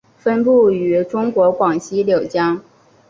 [0.17, 2.59] 分布于中国广西柳江。